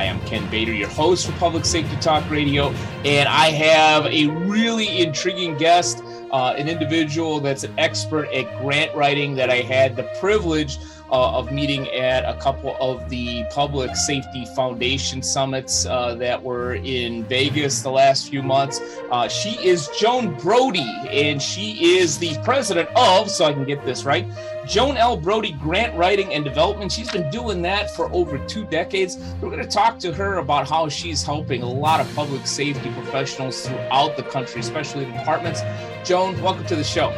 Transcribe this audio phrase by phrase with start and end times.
[0.00, 2.70] I am Ken Bader, your host for Public Safety Talk Radio,
[3.04, 8.96] and I have a really intriguing guest, uh, an individual that's an expert at grant
[8.96, 10.78] writing that I had the privilege
[11.12, 16.74] uh, of meeting at a couple of the Public Safety Foundation summits uh, that were
[16.74, 18.80] in Vegas the last few months.
[19.10, 23.84] Uh, she is Joan Brody, and she is the president of, so I can get
[23.84, 24.26] this right,
[24.66, 25.16] Joan L.
[25.16, 26.92] Brody Grant Writing and Development.
[26.92, 29.16] She's been doing that for over two decades.
[29.40, 32.92] We're going to talk to her about how she's helping a lot of public safety
[32.92, 35.62] professionals throughout the country, especially departments.
[36.04, 37.10] Joan, welcome to the show.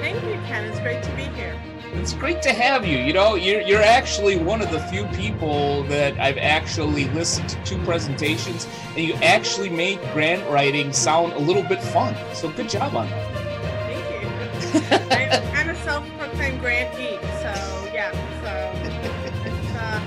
[0.00, 0.64] Thank you, Ken.
[0.64, 1.58] It's great to be here.
[1.94, 2.98] It's great to have you.
[2.98, 7.64] You know, you're, you're actually one of the few people that I've actually listened to
[7.64, 12.14] two presentations, and you actually made grant writing sound a little bit fun.
[12.34, 13.34] So good job on that.
[14.72, 15.36] Thank you.
[15.56, 18.12] I'm, I'm a self-proclaimed grant geek, so yeah.
[18.42, 20.00] So uh,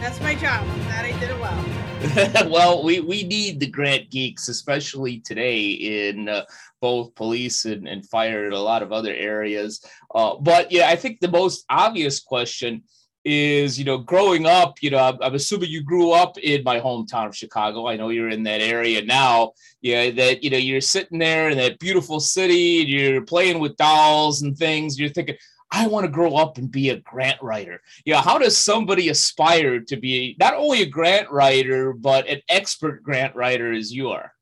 [0.00, 0.66] that's my job.
[0.68, 1.85] I'm glad I did it well.
[2.50, 6.44] well, we, we need the grant geeks, especially today in uh,
[6.80, 9.84] both police and, and fire and a lot of other areas.
[10.14, 12.82] Uh, but yeah, I think the most obvious question
[13.24, 16.78] is, you know, growing up, you know, I'm, I'm, assuming you grew up in my
[16.78, 17.88] hometown of Chicago.
[17.88, 19.52] I know you're in that area now.
[19.80, 23.76] Yeah, that, you know, you're sitting there in that beautiful city and you're playing with
[23.76, 24.96] dolls and things.
[24.96, 25.36] You're thinking,
[25.70, 27.80] I want to grow up and be a grant writer.
[28.04, 33.02] Yeah, how does somebody aspire to be not only a grant writer, but an expert
[33.02, 34.32] grant writer as you are?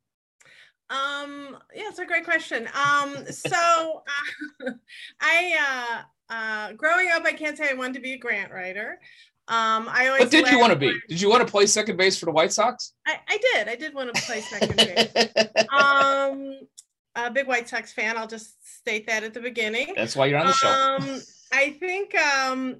[0.91, 2.69] Um, yeah, it's a great question.
[2.75, 4.03] Um, so
[4.67, 4.71] uh,
[5.21, 9.01] I, uh, uh, growing up, I can't say I wanted to be a grant writer.
[9.47, 10.23] Um, I always.
[10.23, 10.95] What did you want to be?
[11.09, 12.95] Did you want to play second base for the White Sox?
[13.07, 13.69] I, I did.
[13.69, 15.67] I did want to play second base.
[15.71, 16.61] um,
[17.17, 18.17] a big White Sox fan.
[18.17, 19.93] I'll just state that at the beginning.
[19.97, 20.69] That's why you're on the show.
[20.69, 21.21] Um,
[21.53, 22.77] I think um,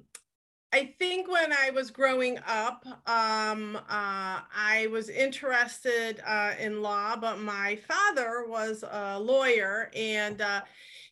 [0.73, 7.15] I think when I was growing up, um, uh, I was interested uh, in law,
[7.15, 10.61] but my father was a lawyer, and uh,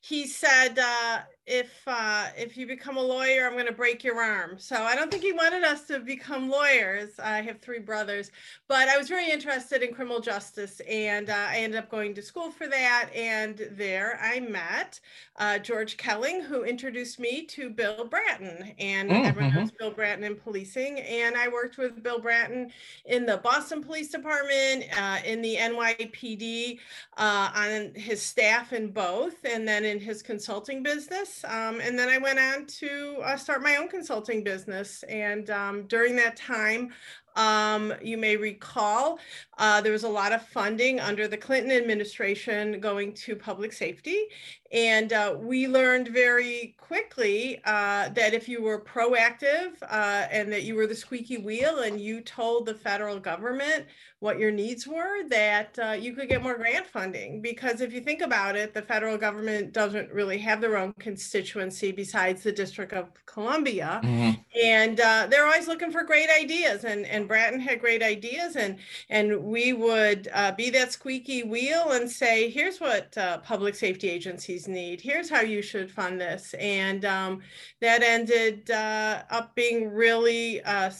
[0.01, 4.21] he said, uh, if uh, if you become a lawyer, I'm going to break your
[4.21, 4.57] arm.
[4.57, 7.19] So I don't think he wanted us to become lawyers.
[7.19, 8.31] I have three brothers,
[8.69, 12.21] but I was very interested in criminal justice, and uh, I ended up going to
[12.21, 13.09] school for that.
[13.13, 15.01] And there I met
[15.35, 19.25] uh, George Kelling, who introduced me to Bill Bratton, and mm-hmm.
[19.25, 21.01] everyone knows Bill Bratton in policing.
[21.01, 22.71] And I worked with Bill Bratton
[23.05, 26.79] in the Boston Police Department, uh, in the NYPD,
[27.17, 31.32] uh, on his staff in both, and then in his consulting business.
[31.43, 35.03] Um, and then I went on to uh, start my own consulting business.
[35.03, 36.91] And um, during that time,
[37.35, 39.19] um, you may recall
[39.57, 44.25] uh, there was a lot of funding under the Clinton administration going to public safety.
[44.71, 50.63] And uh, we learned very quickly uh, that if you were proactive uh, and that
[50.63, 53.85] you were the squeaky wheel and you told the federal government
[54.19, 57.39] what your needs were, that uh, you could get more grant funding.
[57.39, 61.91] Because if you think about it, the federal government doesn't really have their own constituency
[61.91, 64.01] besides the District of Columbia.
[64.03, 64.31] Mm-hmm.
[64.63, 66.83] And uh, they're always looking for great ideas.
[66.83, 68.55] And, and Bratton had great ideas.
[68.55, 68.77] And,
[69.09, 74.09] and we would uh, be that squeaky wheel and say, here's what uh, public safety
[74.09, 75.01] agencies need.
[75.01, 76.53] Here's how you should fund this.
[76.59, 77.41] And um,
[77.81, 80.91] that ended uh, up being really, uh,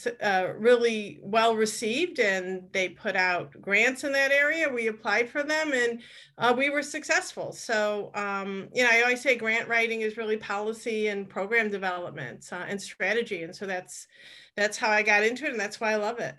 [0.57, 2.19] really well received.
[2.19, 4.69] And they put out grants in that area.
[4.69, 6.01] We applied for them and
[6.37, 7.51] uh, we were successful.
[7.51, 12.47] So, um, you know, I always say grant writing is really policy and program development
[12.51, 13.43] uh, and strategy.
[13.43, 14.07] And so that's
[14.55, 16.35] that's how I got into it, and that's why I love it.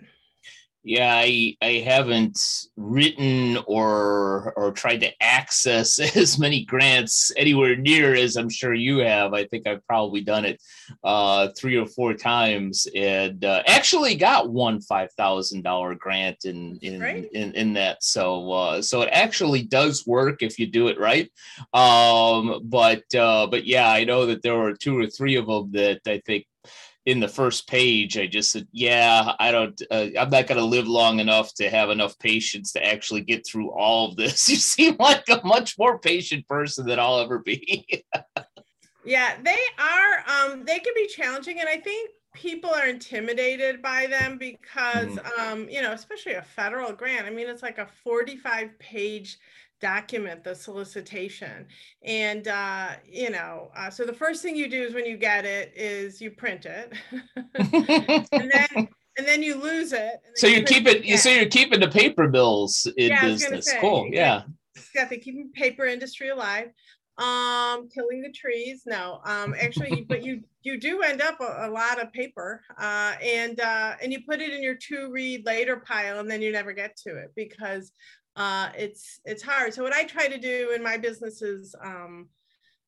[0.87, 2.39] Yeah i i haven't
[2.77, 8.99] written or or tried to access as many grants anywhere near as i'm sure you
[8.99, 9.33] have.
[9.33, 10.61] I think i've probably done it
[11.03, 16.77] uh three or four times and uh, actually got one five thousand dollar grant in
[16.83, 17.01] in,
[17.33, 18.03] in in that.
[18.03, 21.31] So uh so it actually does work if you do it right.
[21.73, 25.71] Um but uh but yeah i know that there were two or three of them
[25.71, 26.45] that i think
[27.05, 29.79] in the first page, I just said, "Yeah, I don't.
[29.91, 33.45] Uh, I'm not going to live long enough to have enough patience to actually get
[33.45, 37.39] through all of this." You seem like a much more patient person than I'll ever
[37.39, 38.03] be.
[39.05, 40.51] yeah, they are.
[40.51, 45.41] Um, they can be challenging, and I think people are intimidated by them because, mm-hmm.
[45.41, 47.25] um, you know, especially a federal grant.
[47.25, 49.37] I mean, it's like a 45 page
[49.85, 51.67] document the solicitation.
[52.03, 55.45] And uh, you know uh, so the first thing you do is when you get
[55.45, 56.93] it is you print it.
[58.41, 58.67] And then
[59.17, 62.27] and then you lose it so you keep it, you so you're keeping the paper
[62.27, 63.65] bills in Yeah, business.
[63.65, 64.41] say, cool yeah.
[64.95, 65.05] yeah.
[65.09, 66.69] They keep the paper industry alive.
[67.17, 70.33] Um killing the trees no um actually but you
[70.67, 74.41] you do end up a, a lot of paper uh and uh and you put
[74.41, 77.85] it in your to read later pile and then you never get to it because
[78.35, 82.27] uh it's it's hard so what i try to do in my business is um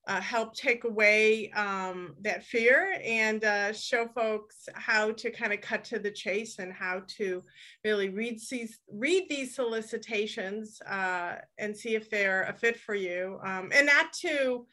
[0.07, 5.59] uh, help take away um, that fear and uh, show folks how to kind of
[5.59, 7.43] cut to the chase and how to
[7.83, 13.37] really read these read these solicitations uh, and see if they're a fit for you
[13.43, 14.65] um, and not to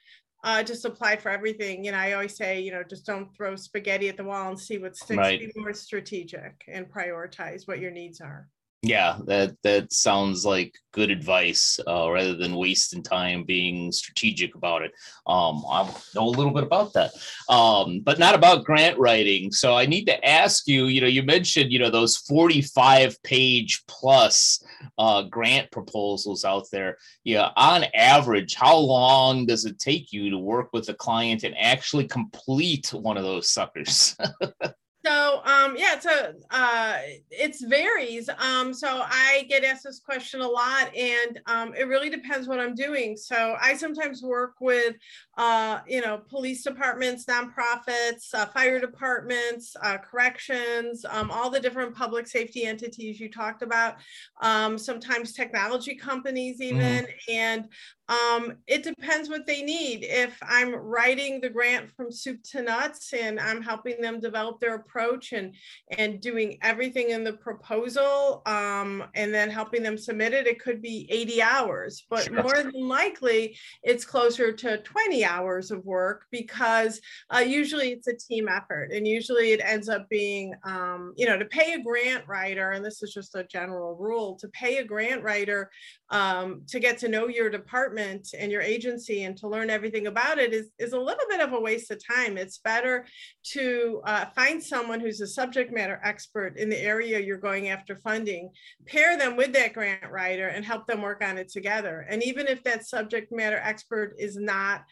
[0.45, 1.85] uh, just apply for everything.
[1.85, 4.61] You know, I always say, you know, just don't throw spaghetti at the wall and
[4.61, 5.17] see what sticks.
[5.17, 5.41] Right.
[5.41, 8.49] Be more strategic and prioritize what your needs are.
[8.87, 11.81] Yeah, that that sounds like good advice.
[11.89, 14.93] Uh, rather than wasting time being strategic about it,
[15.27, 17.13] um, I know a little bit about that,
[17.49, 19.53] um, but not about grant writing.
[19.53, 20.85] So I need to ask you.
[20.87, 24.63] You know, you mentioned you know those forty-five page plus
[24.99, 26.99] uh, grant proposals out there.
[27.25, 31.57] Yeah, on average, how long does it take you to work with a client and
[31.59, 34.15] actually complete one of those suckers?
[35.05, 36.99] So um, yeah, so uh,
[37.31, 38.31] it varies.
[38.39, 42.59] Um, so I get asked this question a lot, and um, it really depends what
[42.59, 43.17] I'm doing.
[43.17, 44.95] So I sometimes work with,
[45.37, 51.95] uh, you know, police departments, nonprofits, uh, fire departments, uh, corrections, um, all the different
[51.95, 53.97] public safety entities you talked about.
[54.41, 57.69] Um, sometimes technology companies even, and
[58.09, 60.05] um, it depends what they need.
[60.05, 64.81] If I'm writing the grant from soup to nuts and I'm helping them develop their
[64.95, 65.55] approach and
[65.99, 70.81] and doing everything in the proposal um, and then helping them submit it, it could
[70.81, 72.07] be 80 hours.
[72.09, 72.43] But Sure.
[72.43, 77.01] more than likely, it's closer to 20 hours of work because
[77.35, 81.39] uh, usually it's a team effort and usually it ends up being, um, you know,
[81.39, 84.85] to pay a grant writer, and this is just a general rule, to pay a
[84.85, 85.71] grant writer
[86.11, 90.39] um, to get to know your department and your agency and to learn everything about
[90.39, 92.39] it is, is a little bit of a waste of time.
[92.39, 93.07] It's better
[93.53, 97.97] to uh, find someone who's a subject matter expert in the area you're going after
[97.97, 98.51] funding,
[98.87, 102.07] pair them with that grant writer and help them work on it together.
[102.09, 104.85] And even if that subject matter expert is not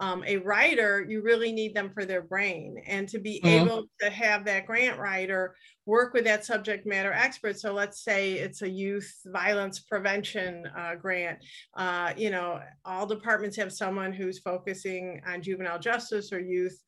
[0.00, 3.62] um, a writer, you really need them for their brain and to be Mhm.
[3.62, 5.54] able to have that grant writer
[5.86, 7.58] work with that subject matter expert.
[7.58, 11.38] So let's say it's a youth violence prevention uh, grant.
[11.74, 16.78] Uh, you know, all departments have someone who's focusing on juvenile justice or youth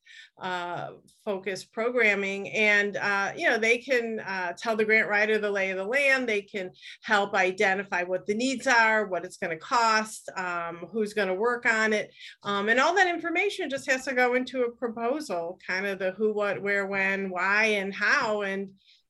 [0.41, 0.91] uh,
[1.25, 5.71] focused programming, and uh, you know they can uh, tell the grant writer the lay
[5.71, 6.27] of the land.
[6.27, 6.71] They can
[7.03, 11.33] help identify what the needs are, what it's going to cost, um, who's going to
[11.33, 12.13] work on it,
[12.43, 16.11] um, and all that information just has to go into a proposal, kind of the
[16.11, 18.69] who, what, where, when, why, and how, and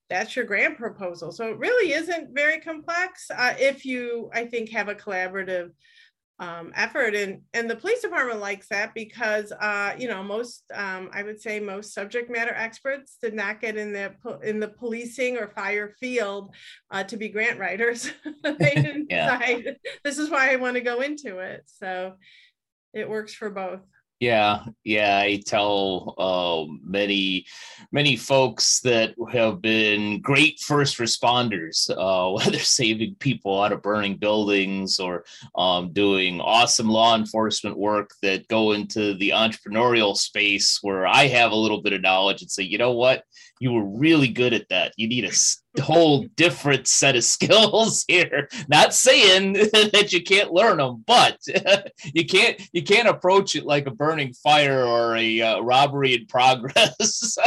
[0.09, 1.31] that's your grant proposal.
[1.31, 5.71] So it really isn't very complex uh, if you, I think, have a collaborative
[6.39, 7.15] um, effort.
[7.15, 11.39] And and the police department likes that because uh, you know most, um, I would
[11.41, 14.13] say, most subject matter experts did not get in the
[14.43, 16.53] in the policing or fire field
[16.91, 18.11] uh, to be grant writers.
[18.43, 19.37] they didn't Yeah.
[19.37, 21.63] decide this is why I want to go into it.
[21.67, 22.13] So
[22.93, 23.81] it works for both.
[24.23, 27.45] Yeah, yeah, I tell uh, many,
[27.91, 34.15] many folks that have been great first responders, uh, whether saving people out of burning
[34.15, 41.05] buildings or um, doing awesome law enforcement work that go into the entrepreneurial space where
[41.05, 43.25] I have a little bit of knowledge and say, you know what,
[43.63, 44.91] you were really good at that.
[44.97, 48.49] You need a whole different set of skills here.
[48.67, 49.53] Not saying
[49.93, 51.39] that you can't learn them, but
[52.13, 56.27] you can't you can't approach it like a burning fire or a uh, robbery in
[56.27, 57.37] progress.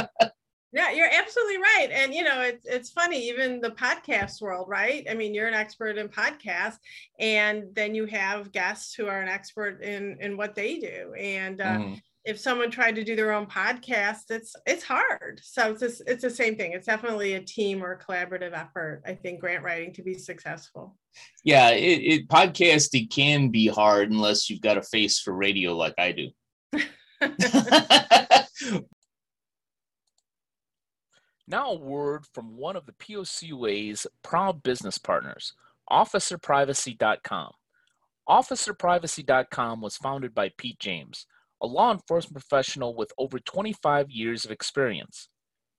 [0.72, 1.88] Yeah, you're absolutely right.
[1.92, 5.06] And you know, it's it's funny, even the podcast world, right?
[5.10, 6.78] I mean, you're an expert in podcasts,
[7.20, 11.12] and then you have guests who are an expert in in what they do.
[11.14, 15.40] And uh, Mm, if someone tried to do their own podcast, it's it's hard.
[15.42, 16.72] So it's just, it's the same thing.
[16.72, 19.02] It's definitely a team or a collaborative effort.
[19.06, 20.96] I think grant writing to be successful.
[21.44, 25.94] yeah, it, it podcasting can be hard unless you've got a face for radio like
[25.98, 26.30] I do.
[31.48, 35.52] Now, a word from one of the POCUA's proud business partners,
[35.88, 37.52] OfficerPrivacy.com.
[38.28, 41.26] OfficerPrivacy.com was founded by Pete James,
[41.62, 45.28] a law enforcement professional with over 25 years of experience.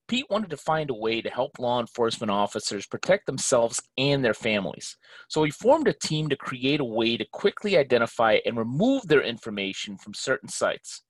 [0.07, 4.33] Pete wanted to find a way to help law enforcement officers protect themselves and their
[4.33, 4.95] families.
[5.27, 9.21] So he formed a team to create a way to quickly identify and remove their
[9.21, 11.03] information from certain sites.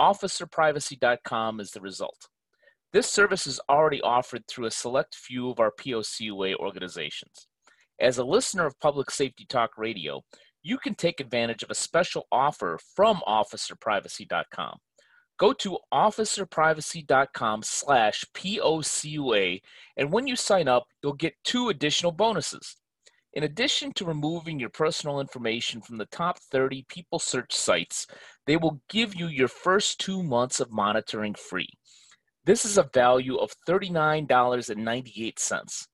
[0.00, 2.28] OfficerPrivacy.com is the result.
[2.92, 7.48] This service is already offered through a select few of our POCUA organizations.
[8.00, 10.22] As a listener of Public Safety Talk Radio,
[10.66, 14.78] you can take advantage of a special offer from OfficerPrivacy.com.
[15.38, 19.60] Go to officerprivacy.com slash POCUA,
[19.96, 22.74] and when you sign up, you'll get two additional bonuses.
[23.34, 28.08] In addition to removing your personal information from the top 30 people search sites,
[28.46, 31.68] they will give you your first two months of monitoring free.
[32.44, 35.86] This is a value of $39.98.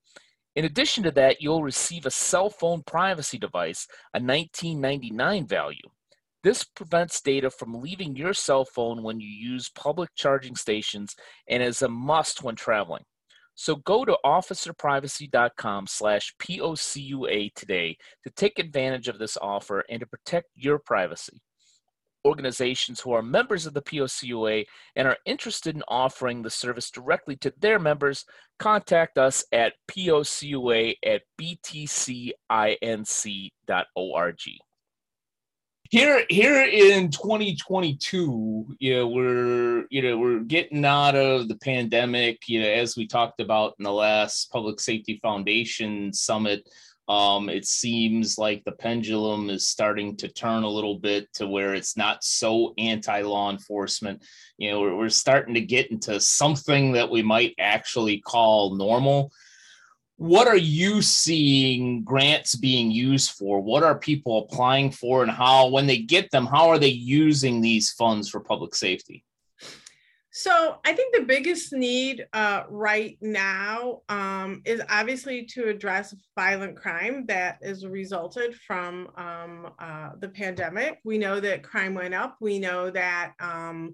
[0.55, 5.89] In addition to that, you'll receive a cell phone privacy device, a $19.99 value.
[6.43, 11.15] This prevents data from leaving your cell phone when you use public charging stations
[11.49, 13.05] and is a must when traveling.
[13.55, 20.07] So go to officerprivacy.com slash POCUA today to take advantage of this offer and to
[20.07, 21.41] protect your privacy.
[22.25, 24.65] Organizations who are members of the POCUA
[24.97, 28.25] and are interested in offering the service directly to their members,
[28.59, 32.43] contact us at POCUA at btcinc.org
[35.93, 42.39] here here in 2022 you know we're you know we're getting out of the pandemic
[42.49, 46.67] you know as we talked about in the last public safety foundation summit
[47.09, 51.75] um, it seems like the pendulum is starting to turn a little bit to where
[51.75, 54.23] it's not so anti-law enforcement
[54.57, 59.33] you know we're, we're starting to get into something that we might actually call normal
[60.23, 63.61] what are you seeing grants being used for?
[63.61, 67.61] What are people applying for, and how, when they get them, how are they using
[67.61, 69.25] these funds for public safety?
[70.35, 76.75] So I think the biggest need uh, right now um, is obviously to address violent
[76.75, 81.01] crime that is resulted from um, uh, the pandemic.
[81.05, 82.39] We know that crime went up.
[82.41, 83.93] We know that um,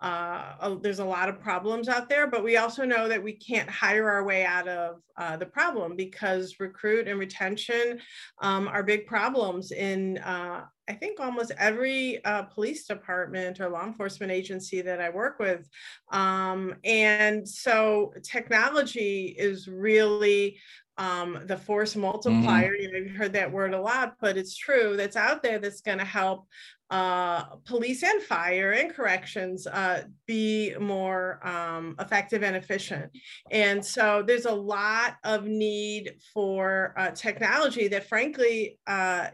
[0.00, 3.68] uh, there's a lot of problems out there, but we also know that we can't
[3.68, 7.98] hire our way out of uh, the problem because recruit and retention
[8.40, 13.86] um, are big problems in uh, I think almost every uh, police department or law
[13.86, 15.68] enforcement agency that I work with.
[16.10, 20.58] Um, and so technology is really
[20.98, 22.72] um, the force multiplier.
[22.72, 22.82] Mm-hmm.
[22.82, 24.96] You know, you've heard that word a lot, but it's true.
[24.96, 25.60] That's out there.
[25.60, 26.48] That's going to help
[26.90, 33.12] uh, police and fire and corrections uh, be more um, effective and efficient.
[33.52, 39.28] And so there's a lot of need for uh, technology that, frankly, uh,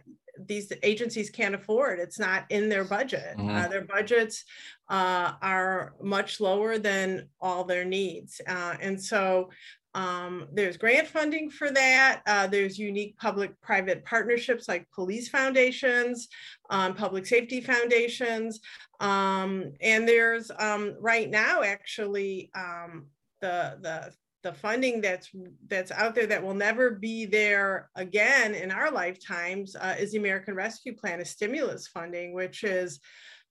[0.45, 1.99] these agencies can't afford.
[1.99, 3.37] It's not in their budget.
[3.37, 3.57] Mm-hmm.
[3.57, 4.45] Uh, their budgets
[4.88, 8.40] uh, are much lower than all their needs.
[8.47, 9.50] Uh, and so
[9.95, 12.21] um, there's grant funding for that.
[12.26, 16.28] Uh, there's unique public-private partnerships like police foundations,
[16.69, 18.61] um, public safety foundations.
[19.00, 23.07] Um, and there's um, right now actually um,
[23.40, 24.12] the, the
[24.47, 25.29] the funding that's
[25.67, 30.19] that's out there that will never be there again in our lifetimes uh, is the
[30.19, 33.00] American Rescue Plan, a stimulus funding, which is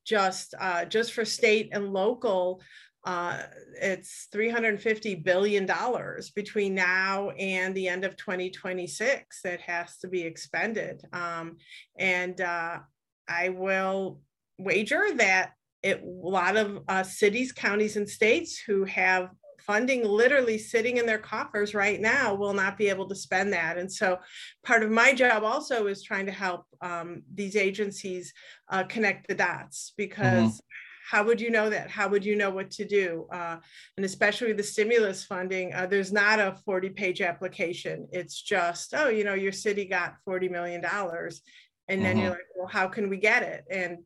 [0.05, 2.61] just uh, just for state and local.
[3.03, 3.43] Uh,
[3.81, 10.21] it's 350 billion dollars between now and the end of 2026 that has to be
[10.21, 11.57] expended, um,
[11.99, 12.79] and uh,
[13.27, 14.21] I will
[14.57, 15.51] wager that
[15.83, 19.29] it, a lot of uh, cities, counties, and states who have
[19.65, 23.77] funding literally sitting in their coffers right now will not be able to spend that.
[23.77, 24.19] And so
[24.63, 28.33] part of my job also is trying to help um, these agencies
[28.69, 30.65] uh, connect the dots because mm-hmm
[31.05, 31.89] how would you know that?
[31.89, 33.27] How would you know what to do?
[33.31, 33.57] Uh,
[33.95, 38.07] and especially the stimulus funding uh, there's not a 40 page application.
[38.11, 41.41] It's just oh you know your city got 40 million dollars
[41.87, 42.23] and then mm-hmm.
[42.23, 43.65] you're like well how can we get it?
[43.69, 43.99] And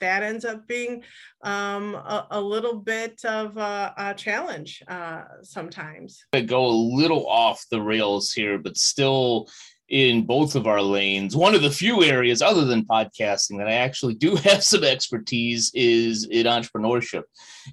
[0.00, 1.02] that ends up being
[1.42, 6.24] um, a, a, little bit of a, a challenge uh, sometimes.
[6.32, 9.48] I go a little off the rails here, but still
[9.90, 11.36] in both of our lanes.
[11.36, 15.70] One of the few areas other than podcasting that I actually do have some expertise
[15.74, 17.24] is in entrepreneurship.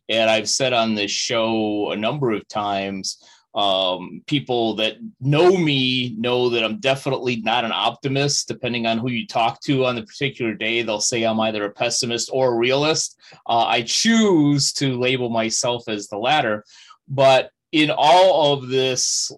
[0.10, 3.24] And I've said on this show a number of times
[3.58, 8.48] um, people that know me know that I'm definitely not an optimist.
[8.48, 11.72] Depending on who you talk to on the particular day, they'll say I'm either a
[11.72, 13.20] pessimist or a realist.
[13.48, 16.64] Uh, I choose to label myself as the latter.
[17.08, 19.32] But in all of this,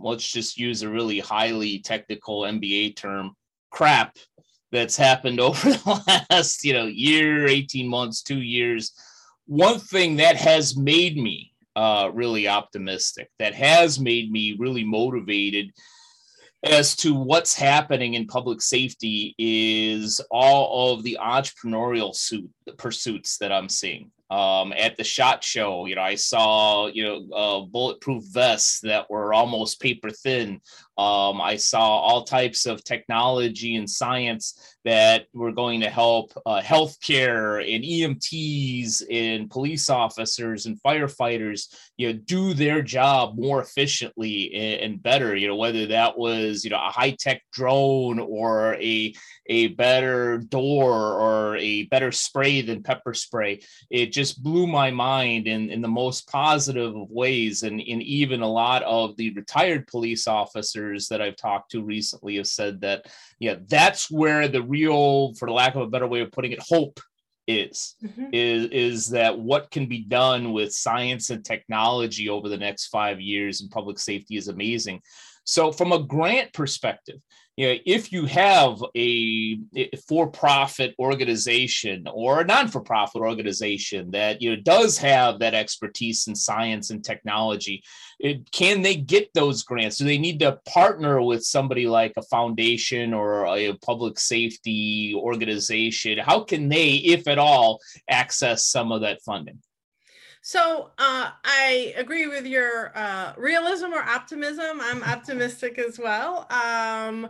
[0.00, 3.36] let's just use a really highly technical MBA term
[3.70, 4.16] crap
[4.72, 8.92] that's happened over the last, you know, year, 18 months, two years.
[9.44, 13.30] One thing that has made me uh, really optimistic.
[13.38, 15.72] That has made me really motivated
[16.64, 23.52] as to what's happening in public safety is all of the entrepreneurial suit, pursuits that
[23.52, 25.86] I'm seeing um, at the shot show.
[25.86, 30.60] You know, I saw you know uh, bulletproof vests that were almost paper thin.
[30.98, 36.60] Um, I saw all types of technology and science that were going to help uh,
[36.60, 44.54] healthcare and EMTs and police officers and firefighters, you know, do their job more efficiently
[44.54, 45.34] and, and better.
[45.34, 49.12] You know, whether that was you know a high tech drone or a
[49.48, 53.60] a better door or a better spray than pepper spray.
[53.90, 57.62] It just blew my mind in, in the most positive of ways.
[57.62, 62.36] And, and even a lot of the retired police officers that I've talked to recently
[62.36, 63.06] have said that,
[63.38, 67.00] yeah, that's where the real, for lack of a better way of putting it, hope
[67.46, 68.26] is mm-hmm.
[68.32, 73.20] is is that what can be done with science and technology over the next five
[73.20, 75.00] years in public safety is amazing
[75.44, 77.20] so from a grant perspective
[77.56, 79.58] you know, if you have a
[80.06, 86.90] for-profit organization or a non-for-profit organization that you know does have that expertise in science
[86.90, 87.82] and technology,
[88.20, 89.96] it, can they get those grants?
[89.96, 96.18] Do they need to partner with somebody like a foundation or a public safety organization?
[96.18, 99.60] How can they, if at all, access some of that funding?
[100.46, 104.80] So uh, I agree with your uh, realism or optimism.
[104.80, 106.46] I'm optimistic as well.
[106.50, 107.28] Um,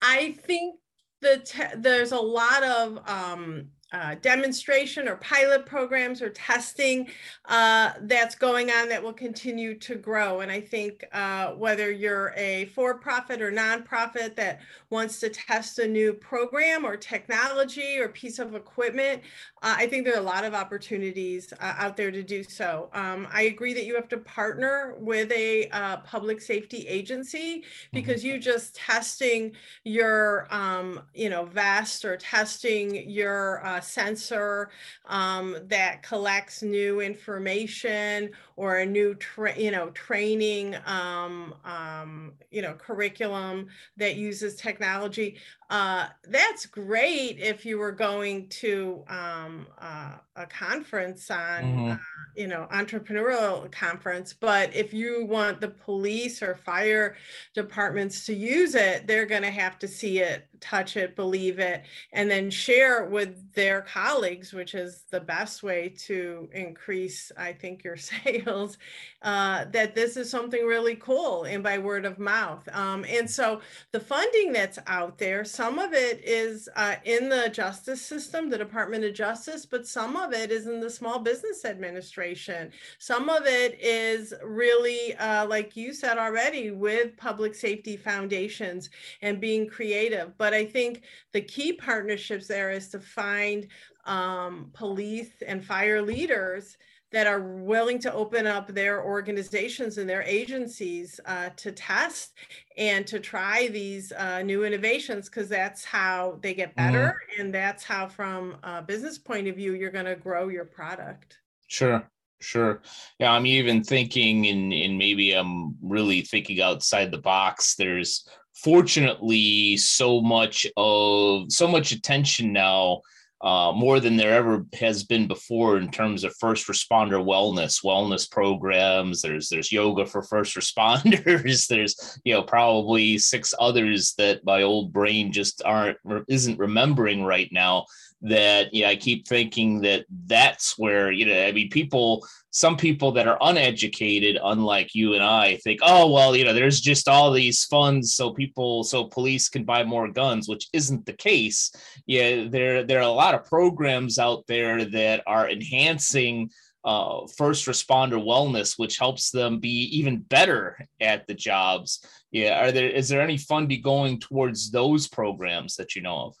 [0.00, 0.76] I think
[1.20, 7.06] that there's a lot of um, uh, demonstration or pilot programs or testing
[7.44, 10.40] uh, that's going on that will continue to grow.
[10.40, 14.60] And I think uh, whether you're a for profit or nonprofit that
[14.94, 19.20] wants to test a new program or technology or piece of equipment,
[19.60, 22.90] uh, I think there are a lot of opportunities uh, out there to do so.
[22.92, 27.88] Um, I agree that you have to partner with a uh, public safety agency mm-hmm.
[27.92, 34.70] because you just testing your, um, you know, vest or testing your sensor
[35.06, 39.16] um, that collects new information or a new
[39.56, 45.36] you know training um, um, you know curriculum that uses technology technology
[45.74, 51.90] uh, that's great if you were going to um, uh, a conference on mm-hmm.
[51.90, 51.96] uh,
[52.36, 57.16] you know entrepreneurial conference but if you want the police or fire
[57.54, 61.82] departments to use it they're going to have to see it touch it believe it
[62.12, 67.84] and then share with their colleagues which is the best way to increase i think
[67.84, 68.78] your sales
[69.22, 73.60] uh, that this is something really cool and by word of mouth um, and so
[73.92, 78.58] the funding that's out there some of it is uh, in the justice system the
[78.58, 82.70] department of justice but some of it is in the small business administration.
[82.98, 88.90] Some of it is really uh, like you said already with public safety foundations
[89.22, 90.36] and being creative.
[90.36, 93.66] But i think the key partnerships there is to find
[94.04, 96.76] um, police and fire leaders
[97.14, 102.32] that are willing to open up their organizations and their agencies uh, to test
[102.76, 106.92] and to try these uh, new innovations because that's how they get mm-hmm.
[106.92, 107.40] better mm-hmm.
[107.40, 111.38] and that's how from a business point of view you're going to grow your product
[111.68, 112.02] sure
[112.40, 112.82] sure
[113.20, 119.76] yeah i'm even thinking and, and maybe i'm really thinking outside the box there's fortunately
[119.76, 123.00] so much of so much attention now
[123.44, 128.28] uh, more than there ever has been before in terms of first responder wellness, wellness
[128.28, 129.20] programs.
[129.20, 131.66] There's there's yoga for first responders.
[131.68, 137.50] there's you know probably six others that my old brain just aren't isn't remembering right
[137.52, 137.84] now
[138.24, 143.12] that yeah, I keep thinking that that's where you know I mean people some people
[143.12, 147.30] that are uneducated unlike you and I think oh well you know there's just all
[147.30, 151.70] these funds so people so police can buy more guns which isn't the case
[152.06, 156.50] yeah there there are a lot of programs out there that are enhancing
[156.84, 162.06] uh, first responder wellness, which helps them be even better at the jobs.
[162.30, 166.34] Yeah, are there is there any funding going towards those programs that you know of?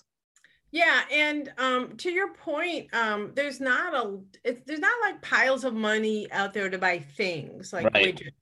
[0.74, 5.62] Yeah, and um, to your point, um, there's not a it's, there's not like piles
[5.62, 8.16] of money out there to buy things like right.
[8.16, 8.32] widgets.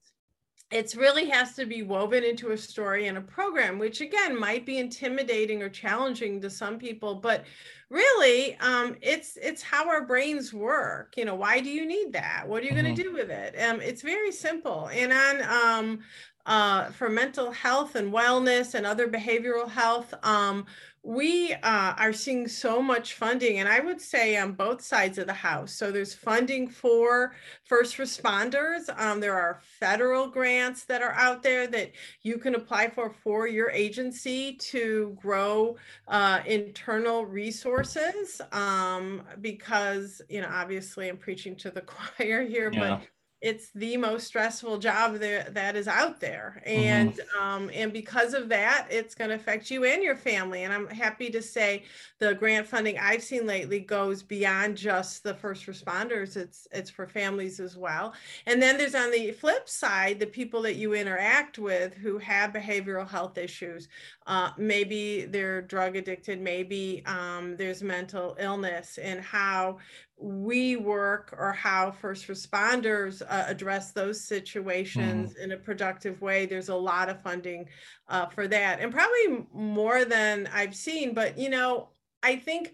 [0.70, 4.64] It really has to be woven into a story and a program, which again might
[4.64, 7.44] be intimidating or challenging to some people, but
[7.90, 12.44] really um, it's it's how our brains work you know why do you need that
[12.48, 12.84] what are you mm-hmm.
[12.84, 15.98] going to do with it um, it's very simple and on um,
[16.46, 20.12] uh, for mental health and wellness and other behavioral health.
[20.22, 20.66] Um,
[21.04, 25.26] we uh, are seeing so much funding, and I would say on both sides of
[25.26, 25.72] the house.
[25.72, 28.82] So there's funding for first responders.
[29.00, 31.90] Um, there are federal grants that are out there that
[32.22, 35.76] you can apply for for your agency to grow
[36.06, 38.40] uh, internal resources.
[38.52, 41.80] Um, because you know, obviously, I'm preaching to the
[42.16, 42.78] choir here, yeah.
[42.78, 43.08] but
[43.42, 46.80] it's the most stressful job that, that is out there mm-hmm.
[46.80, 47.42] and mm-hmm.
[47.42, 50.86] um, and because of that it's going to affect you and your family and i'm
[50.88, 51.82] happy to say
[52.20, 57.06] the grant funding i've seen lately goes beyond just the first responders it's it's for
[57.06, 58.14] families as well
[58.46, 62.52] and then there's on the flip side the people that you interact with who have
[62.52, 63.88] behavioral health issues
[64.28, 69.78] uh, maybe they're drug addicted maybe um, there's mental illness and how
[70.18, 75.42] we work or how first responders uh, address those situations mm-hmm.
[75.42, 77.66] in a productive way there's a lot of funding
[78.08, 81.88] uh, for that and probably more than i've seen but you know
[82.22, 82.72] i think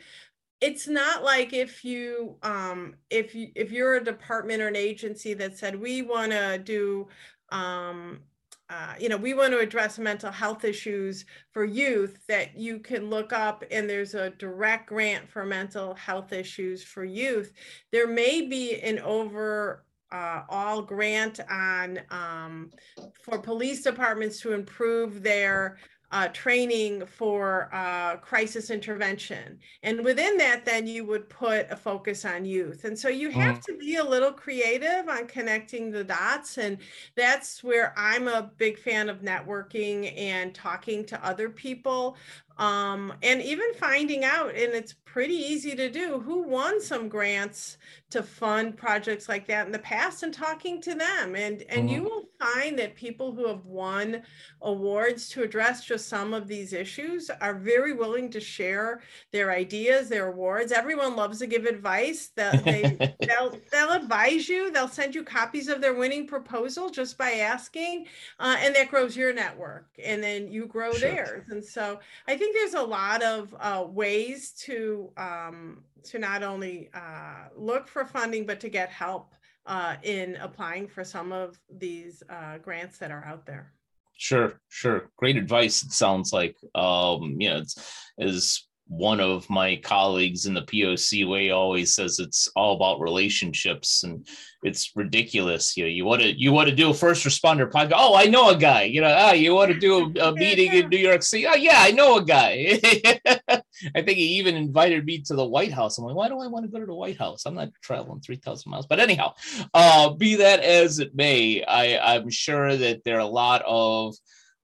[0.61, 5.33] it's not like if you um, if you if you're a department or an agency
[5.35, 7.07] that said we want to do
[7.51, 8.20] um,
[8.70, 13.09] uh, you know, we want to address mental health issues for youth that you can
[13.09, 17.52] look up, and there's a direct grant for mental health issues for youth.
[17.92, 22.70] There may be an over uh, all grant on um,
[23.22, 25.78] for police departments to improve their
[26.11, 29.59] uh, training for uh, crisis intervention.
[29.83, 32.85] And within that, then you would put a focus on youth.
[32.85, 33.62] And so you have mm.
[33.64, 36.59] to be a little creative on connecting the dots.
[36.59, 36.79] And
[37.14, 42.16] that's where I'm a big fan of networking and talking to other people
[42.59, 47.79] um, and even finding out, and it's pretty easy to do, who won some grants
[48.11, 51.37] to fund projects like that in the past and talking to them.
[51.37, 51.88] And, and mm-hmm.
[51.88, 54.23] you will find that people who have won
[54.62, 60.09] awards to address just some of these issues are very willing to share their ideas,
[60.09, 60.73] their awards.
[60.73, 62.31] Everyone loves to give advice.
[62.35, 67.16] That they, they'll, they'll advise you, they'll send you copies of their winning proposal just
[67.16, 68.07] by asking,
[68.40, 69.87] uh, and that grows your network.
[70.05, 71.01] And then you grow sure.
[71.01, 71.44] theirs.
[71.51, 76.42] And so I think think there's a lot of uh, ways to um, to not
[76.42, 79.34] only uh, look for funding but to get help
[79.66, 83.72] uh, in applying for some of these uh, grants that are out there.
[84.16, 85.11] Sure, sure.
[85.16, 85.82] Great advice.
[85.82, 91.55] It sounds like um, you know, it's as one of my colleagues in the POCUA
[91.55, 94.27] always says it's all about relationships and
[94.62, 95.77] it's ridiculous.
[95.77, 97.92] You know, you want to you want to do a first responder podcast.
[97.96, 98.85] Oh, I know a guy.
[98.85, 101.46] You know, ah, you want to do a, a meeting in New York City.
[101.46, 102.81] Oh, yeah, I know a guy.
[103.94, 105.98] I think he even invited me to the White House.
[105.98, 107.44] I'm like, why do I want to go to the White House?
[107.44, 108.87] I'm not traveling three thousand miles.
[108.87, 109.35] But anyhow,
[109.74, 114.16] uh, be that as it may, I I'm sure that there are a lot of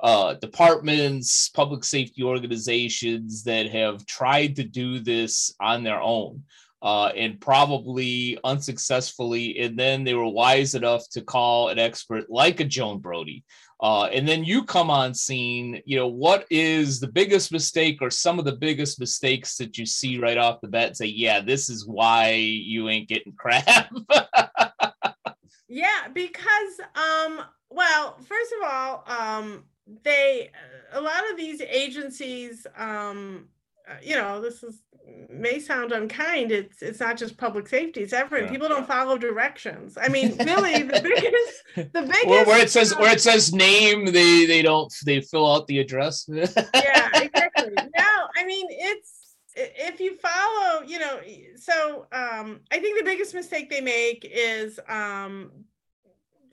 [0.05, 6.43] uh, departments, public safety organizations that have tried to do this on their own
[6.83, 9.59] uh, and probably unsuccessfully.
[9.61, 13.45] And then they were wise enough to call an expert like a Joan Brody.
[13.81, 15.81] Uh, and then you come on scene.
[15.87, 19.87] You know, what is the biggest mistake or some of the biggest mistakes that you
[19.87, 20.99] see right off the bat?
[20.99, 23.91] say, yeah, this is why you ain't getting crap.
[25.69, 27.41] yeah, because, um,
[27.71, 29.65] well, first of all, um,
[30.03, 30.51] they
[30.93, 33.49] a lot of these agencies um
[33.89, 34.83] uh, you know this is
[35.29, 38.47] may sound unkind it's it's not just public safety it's everything.
[38.47, 38.53] Yeah.
[38.53, 39.99] people don't follow directions.
[40.01, 43.53] I mean really the biggest the biggest where, where it says uh, where it says
[43.53, 46.27] name they they don't they fill out the address.
[46.29, 47.75] Yeah exactly.
[47.77, 51.21] No i mean it's if you follow you know
[51.57, 55.51] so um i think the biggest mistake they make is um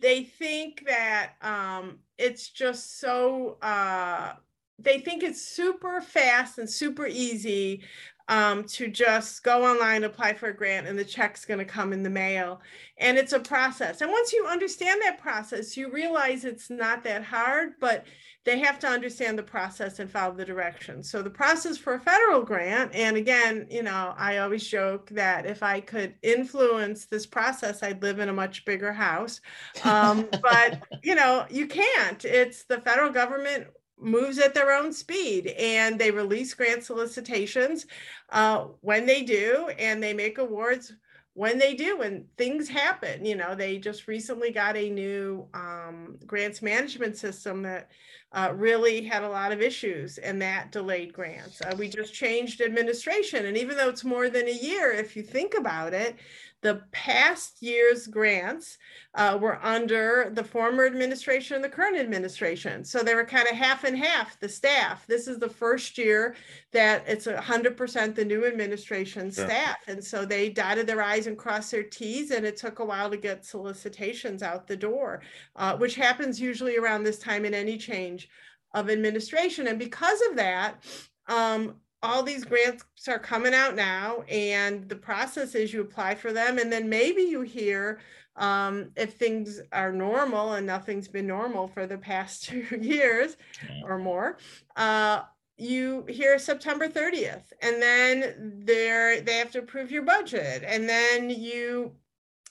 [0.01, 4.33] they think that um, it's just so uh,
[4.79, 7.81] they think it's super fast and super easy
[8.27, 11.91] um, to just go online, apply for a grant, and the check's going to come
[11.91, 12.61] in the mail.
[12.97, 14.01] And it's a process.
[14.01, 18.05] And once you understand that process, you realize it's not that hard, but
[18.43, 21.09] they have to understand the process and follow the directions.
[21.09, 25.45] So the process for a federal grant, and again, you know, I always joke that
[25.45, 29.41] if I could influence this process, I'd live in a much bigger house.
[29.83, 32.23] Um, but you know, you can't.
[32.25, 33.67] It's the federal government
[33.99, 37.85] moves at their own speed and they release grant solicitations
[38.29, 40.93] uh, when they do and they make awards
[41.33, 46.17] when they do and things happen you know they just recently got a new um,
[46.25, 47.89] grants management system that
[48.33, 51.61] uh, really had a lot of issues and that delayed grants.
[51.61, 53.45] Uh, we just changed administration.
[53.45, 56.15] And even though it's more than a year, if you think about it,
[56.61, 58.77] the past year's grants
[59.15, 62.83] uh, were under the former administration and the current administration.
[62.83, 65.05] So they were kind of half and half, the staff.
[65.07, 66.35] This is the first year
[66.71, 69.77] that it's 100% the new administration staff.
[69.87, 73.09] And so they dotted their I's and crossed their T's, and it took a while
[73.09, 75.21] to get solicitations out the door,
[75.55, 78.29] uh, which happens usually around this time in any change
[78.73, 79.67] of administration.
[79.67, 80.75] And because of that,
[81.27, 86.33] um, all these grants are coming out now and the process is you apply for
[86.33, 87.99] them and then maybe you hear
[88.37, 93.37] um, if things are normal and nothing's been normal for the past two years
[93.83, 94.37] or more
[94.75, 95.21] uh,
[95.57, 101.29] you hear september 30th and then they they have to approve your budget and then
[101.29, 101.91] you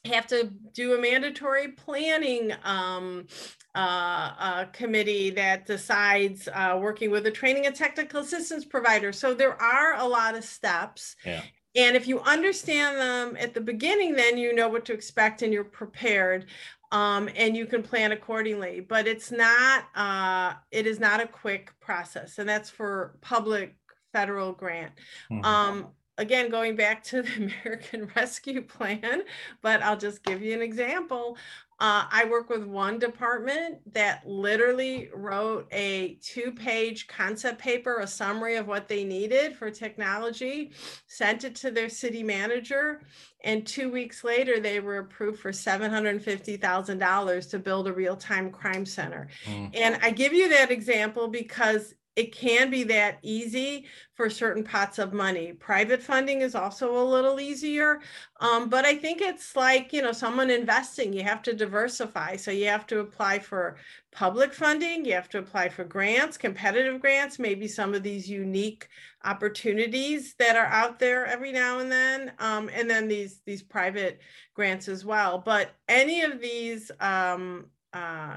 [0.06, 3.26] have to do a mandatory planning um,
[3.74, 9.12] uh, uh, committee that decides uh, working with a training and technical assistance provider.
[9.12, 11.16] So there are a lot of steps.
[11.24, 11.42] Yeah.
[11.76, 15.52] And if you understand them at the beginning, then you know what to expect and
[15.52, 16.46] you're prepared.
[16.92, 18.80] Um, and you can plan accordingly.
[18.80, 22.38] But it's not, uh, it is not a quick process.
[22.38, 23.76] And that's for public
[24.12, 24.92] federal grant.
[25.30, 25.44] Mm-hmm.
[25.44, 25.86] Um,
[26.20, 29.22] again, going back to the American Rescue Plan,
[29.62, 31.36] but I'll just give you an example.
[31.80, 38.06] Uh, I work with one department that literally wrote a two page concept paper, a
[38.06, 40.72] summary of what they needed for technology,
[41.06, 43.00] sent it to their city manager.
[43.44, 48.84] And two weeks later, they were approved for $750,000 to build a real time crime
[48.84, 49.28] center.
[49.46, 49.70] Mm.
[49.74, 54.98] And I give you that example because it can be that easy for certain pots
[54.98, 55.54] of money.
[55.54, 58.00] Private funding is also a little easier,
[58.40, 61.14] um, but I think it's like you know someone investing.
[61.14, 63.76] You have to diversify, so you have to apply for
[64.12, 65.06] public funding.
[65.06, 68.86] You have to apply for grants, competitive grants, maybe some of these unique
[69.24, 74.20] opportunities that are out there every now and then, um, and then these these private
[74.52, 75.38] grants as well.
[75.38, 78.36] But any of these um, uh,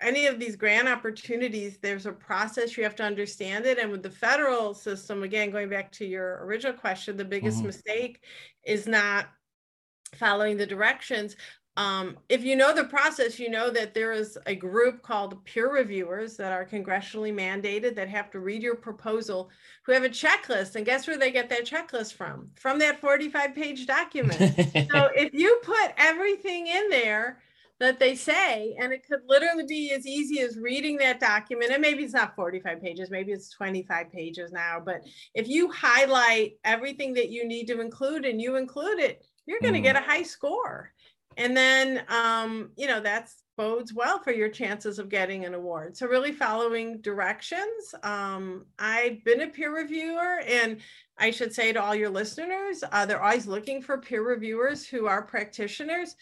[0.00, 3.78] any of these grant opportunities, there's a process you have to understand it.
[3.78, 7.66] And with the federal system, again, going back to your original question, the biggest mm-hmm.
[7.66, 8.22] mistake
[8.64, 9.28] is not
[10.14, 11.36] following the directions.
[11.76, 15.72] Um, if you know the process, you know that there is a group called peer
[15.72, 19.48] reviewers that are congressionally mandated that have to read your proposal,
[19.84, 20.74] who have a checklist.
[20.74, 22.50] And guess where they get that checklist from?
[22.56, 24.38] From that 45 page document.
[24.92, 27.38] so if you put everything in there,
[27.80, 31.72] that they say, and it could literally be as easy as reading that document.
[31.72, 34.80] And maybe it's not 45 pages, maybe it's 25 pages now.
[34.84, 35.02] But
[35.34, 39.74] if you highlight everything that you need to include and you include it, you're going
[39.74, 39.84] to mm.
[39.84, 40.92] get a high score.
[41.36, 45.96] And then, um, you know, that's bodes well for your chances of getting an award.
[45.96, 47.94] So really following directions.
[48.02, 50.78] Um, I've been a peer reviewer and
[51.18, 55.06] I should say to all your listeners, uh, they're always looking for peer reviewers who
[55.06, 56.14] are practitioners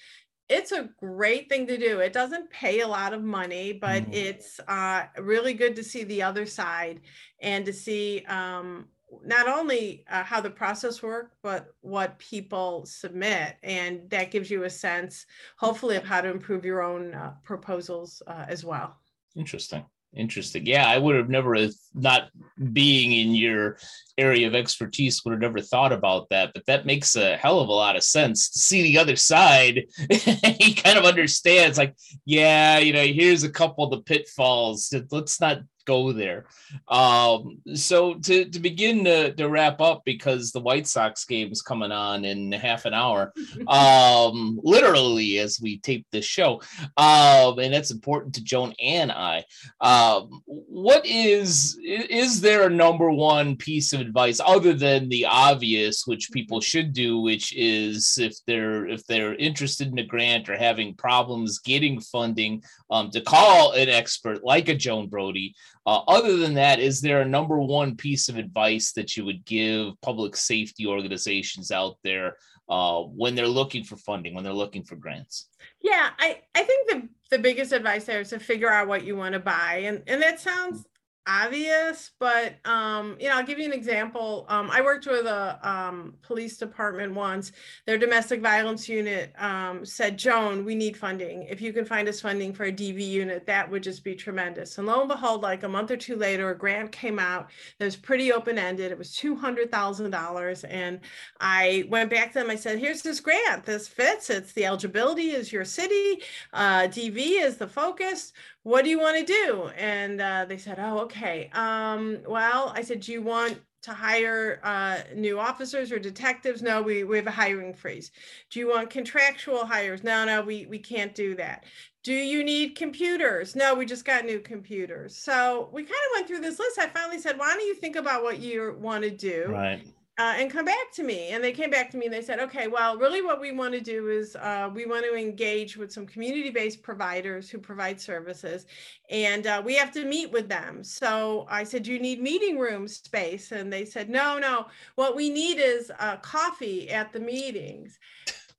[0.48, 2.00] it's a great thing to do.
[2.00, 4.14] It doesn't pay a lot of money, but mm.
[4.14, 7.00] it's uh, really good to see the other side
[7.40, 8.86] and to see um,
[9.24, 13.56] not only uh, how the process works, but what people submit.
[13.62, 15.26] And that gives you a sense,
[15.58, 18.96] hopefully, of how to improve your own uh, proposals uh, as well.
[19.36, 19.84] Interesting.
[20.14, 20.64] Interesting.
[20.64, 21.56] Yeah, I would have never,
[21.94, 22.30] not
[22.72, 23.78] being in your
[24.16, 26.52] area of expertise, would have never thought about that.
[26.54, 29.84] But that makes a hell of a lot of sense to see the other side.
[30.10, 34.94] he kind of understands, like, yeah, you know, here's a couple of the pitfalls.
[35.10, 36.46] Let's not go there.
[36.88, 41.62] Um, so to, to begin to, to wrap up, because the White Sox game is
[41.62, 43.32] coming on in half an hour,
[43.68, 46.60] um, literally as we tape this show,
[46.96, 49.44] um, and that's important to Joan and I.
[49.80, 56.06] Um, what is is there a number one piece of advice other than the obvious,
[56.06, 60.56] which people should do, which is if they're if they're interested in a grant or
[60.56, 65.54] having problems getting funding, um, to call an expert like a Joan Brody
[65.86, 69.44] uh, other than that, is there a number one piece of advice that you would
[69.44, 72.36] give public safety organizations out there
[72.68, 75.48] uh, when they're looking for funding, when they're looking for grants?
[75.80, 79.16] Yeah, I, I think the, the biggest advice there is to figure out what you
[79.16, 79.82] want to buy.
[79.84, 80.84] And, and that sounds
[81.26, 84.46] obvious, but um, you know, I'll give you an example.
[84.48, 87.52] Um, I worked with a um, police department once.
[87.86, 91.42] Their domestic violence unit um, said, "Joan, we need funding.
[91.44, 94.78] If you can find us funding for a DV unit, that would just be tremendous."
[94.78, 97.84] And lo and behold, like a month or two later, a grant came out that
[97.84, 98.92] was pretty open ended.
[98.92, 101.00] It was two hundred thousand dollars, and
[101.40, 102.50] I went back to them.
[102.50, 103.64] I said, "Here's this grant.
[103.64, 104.30] This fits.
[104.30, 106.22] It's the eligibility is your city.
[106.52, 108.32] Uh, DV is the focus."
[108.66, 109.70] What do you want to do?
[109.78, 111.48] And uh, they said, oh, okay.
[111.52, 116.62] Um, well, I said, do you want to hire uh, new officers or detectives?
[116.62, 118.10] No, we, we have a hiring freeze.
[118.50, 120.02] Do you want contractual hires?
[120.02, 121.62] No, no, we, we can't do that.
[122.02, 123.54] Do you need computers?
[123.54, 125.16] No, we just got new computers.
[125.16, 126.80] So we kind of went through this list.
[126.80, 129.46] I finally said, why don't you think about what you want to do?
[129.48, 129.86] Right
[130.18, 131.28] uh, and come back to me.
[131.28, 133.74] And they came back to me and they said, okay, well, really what we want
[133.74, 138.00] to do is uh, we want to engage with some community based providers who provide
[138.00, 138.64] services
[139.10, 140.82] and uh, we have to meet with them.
[140.82, 143.52] So I said, you need meeting room space?
[143.52, 147.98] And they said, no, no, what we need is uh, coffee at the meetings.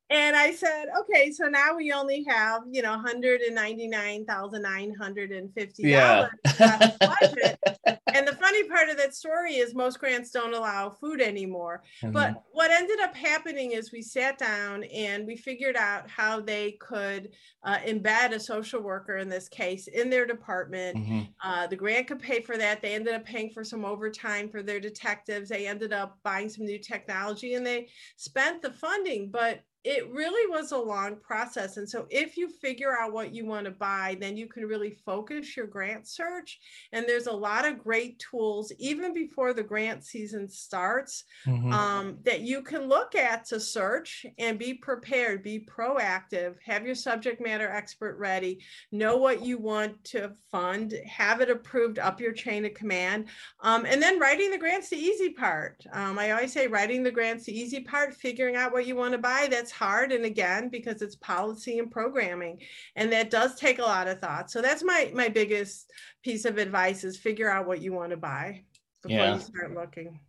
[0.10, 6.30] And I said, okay, so now we only have, you know, $199,950 Yeah.
[6.58, 7.60] budget.
[8.18, 11.84] and the funny part of that story is most grants don't allow food anymore.
[12.02, 12.14] Mhm.
[12.14, 16.74] But what ended up happening is we sat down and we figured out how they
[16.74, 20.98] could uh, embed a social worker in this case in their department.
[20.98, 21.34] Mhm.
[21.44, 22.82] Uh, the grant could pay for that.
[22.82, 25.50] They ended up paying for some overtime for their detectives.
[25.50, 29.30] They ended up buying some new technology and they spent the funding.
[29.30, 31.78] But it really was a long process.
[31.78, 34.98] And so if you figure out what you want to buy, then you can really
[35.06, 36.60] focus your grant search.
[36.92, 41.72] And there's a lot of great tools, even before the grant season starts, Mhm.
[41.72, 46.96] um, that you can look at to search and be prepared, be proactive, have your
[46.96, 52.34] subject matter expert ready, know what you want to fund, have it approved up your
[52.34, 53.30] chain of command.
[53.62, 55.86] Um, and then writing the grants the easy part.
[55.94, 59.14] Um, I always say writing the grants the easy part, figuring out what you want
[59.14, 59.48] to buy.
[59.50, 60.12] That's hard.
[60.12, 62.62] And again, because it's policy and programming,
[62.96, 64.52] and that does take a lot of thought.
[64.52, 65.92] So that's my my biggest
[66.24, 68.64] piece of advice is figure out what you want to buy
[69.04, 69.36] before Yeah.
[69.36, 70.20] you start looking.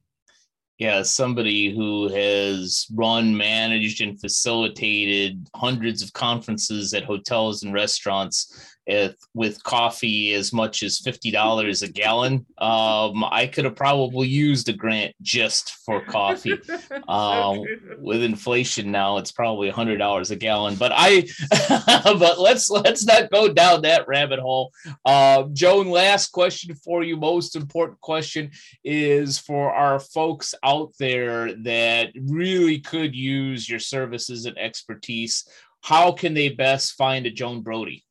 [0.78, 8.76] yeah, somebody who has run, managed, and facilitated hundreds of conferences at hotels and restaurants
[8.88, 12.46] at, with coffee as much as fifty dollars a gallon.
[12.58, 16.54] Um, I could have probably used a grant just for coffee.
[17.08, 17.64] Um,
[18.00, 20.74] with inflation now, it's probably a hundred dollars a gallon.
[20.74, 21.26] But I,
[22.04, 24.72] but let's let's not go down that rabbit hole.
[25.04, 27.16] Uh, Joan, last question for you.
[27.16, 28.50] Most important question
[28.84, 35.48] is for our folks out there that really could use your services and expertise.
[35.82, 38.04] How can they best find a Joan Brody?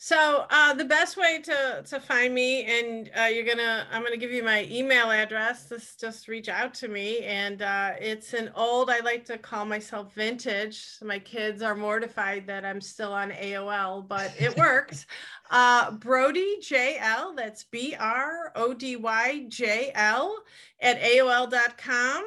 [0.00, 4.16] So uh, the best way to to find me, and uh, you're gonna, I'm gonna
[4.16, 5.68] give you my email address.
[5.68, 8.90] Just just reach out to me, and uh, it's an old.
[8.90, 10.86] I like to call myself vintage.
[11.02, 15.04] My kids are mortified that I'm still on AOL, but it works.
[15.50, 17.34] uh, Brody JL.
[17.34, 20.36] That's B R O D Y J L
[20.80, 22.24] at AOL.com.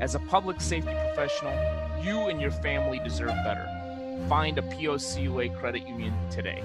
[0.00, 1.54] As a public safety professional,
[2.02, 3.66] you and your family deserve better.
[4.28, 6.62] Find a POCUA credit union today.